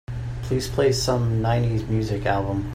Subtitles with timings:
[0.45, 2.67] Please play some nineties music album.